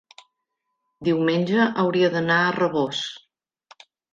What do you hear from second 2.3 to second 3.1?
a Rabós.